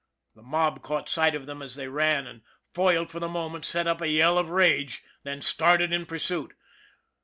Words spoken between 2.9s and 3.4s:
for the